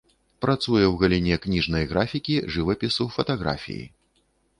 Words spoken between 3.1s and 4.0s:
фатаграфіі.